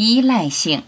[0.00, 0.84] 依赖性。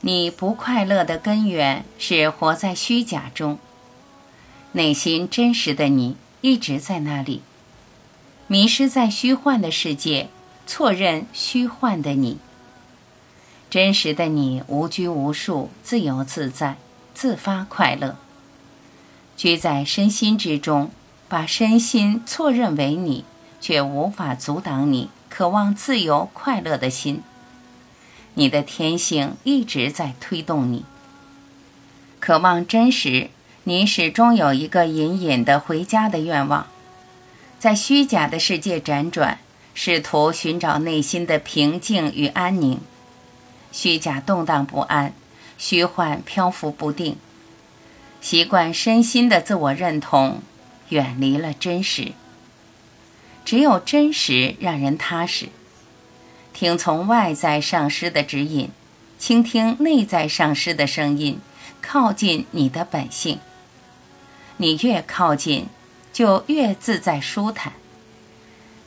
[0.00, 3.58] 你不快乐的根源是活在虚假中，
[4.72, 7.42] 内心真实的你一直在那里，
[8.46, 10.30] 迷失在虚幻的世界，
[10.66, 12.38] 错认虚幻的你。
[13.68, 16.76] 真实的你无拘无束，自由自在，
[17.12, 18.16] 自发快乐。
[19.36, 20.90] 居在身心之中，
[21.28, 23.24] 把身心错认为你，
[23.60, 27.22] 却无法阻挡你渴望自由快乐的心。
[28.34, 30.84] 你的天性一直在推动你，
[32.20, 33.30] 渴望真实。
[33.68, 36.68] 你始终有一个隐隐的回家的愿望，
[37.58, 39.40] 在虚假的世界辗转，
[39.74, 42.78] 试图寻找内心的平静与安宁。
[43.72, 45.12] 虚假动荡不安，
[45.58, 47.16] 虚幻漂浮不定，
[48.28, 50.42] 习惯身心的自我认同，
[50.88, 52.10] 远离了真实。
[53.44, 55.46] 只有真实让人踏实。
[56.52, 58.70] 听从外在上师的指引，
[59.16, 61.38] 倾听内在上师的声音，
[61.80, 63.38] 靠近你的本性。
[64.56, 65.68] 你越靠近，
[66.12, 67.74] 就越自在舒坦，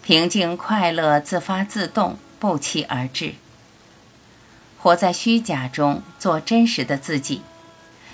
[0.03, 3.35] 平静快乐自发自动不期而至。
[4.77, 7.41] 活在虚假中，做真实的自己。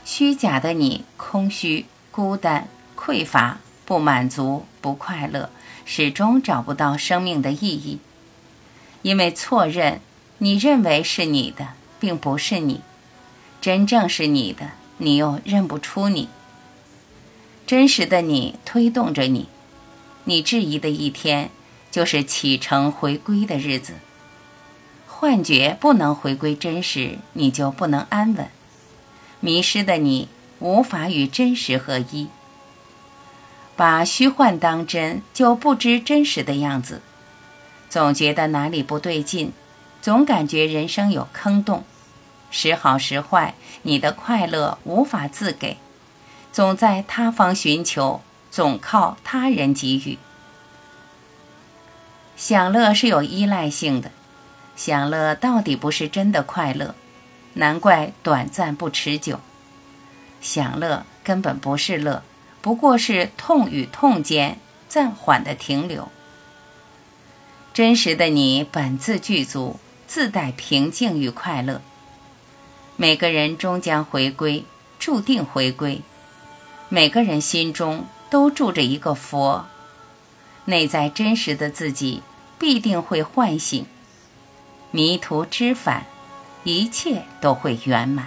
[0.06, 5.50] 虚假的你，空虚、孤单、匮乏、不满足、不快乐，
[5.84, 7.98] 始终找不到生命的意义。
[9.02, 10.00] 因为错认，
[10.38, 12.82] 你认为是你的，并不是你；
[13.60, 16.30] 真正是你的，你又认不出你。
[17.66, 19.50] 真实的你推动着你，
[20.26, 21.50] 你质疑的一天，
[21.90, 23.96] 就是启程回归的日子。
[25.08, 28.48] 幻觉不能回归真实，你就不能安稳。
[29.46, 32.30] 迷失的你无法与真实合一，
[33.76, 37.04] 把虚幻当真，就不知真实的样子。
[37.88, 39.54] 总觉得哪里不对劲，
[40.02, 41.84] 总感觉人生有坑洞，
[42.50, 45.78] 时好时坏，你的快乐无法自给，
[46.52, 50.18] 总在他方寻求，总靠他人给予。
[52.36, 54.10] 享乐是有依赖性的，
[54.76, 56.96] 享乐到底不是真的快乐，
[57.56, 59.42] 难怪短暂不持久。
[60.40, 62.24] 享乐根本不是乐，
[62.62, 66.10] 不过是痛与痛间暂缓的停留。
[67.74, 71.82] 真实的你本自具足，自带平静与快乐。
[72.96, 74.64] 每个人终将回归，
[74.98, 76.02] 注定回归。
[76.88, 79.66] 每个人心中都住着一个佛，
[80.66, 82.22] 内在真实的自己
[82.58, 83.86] 必定会唤醒。
[84.92, 86.06] 迷途知返，
[86.66, 88.26] 一切都会圆满。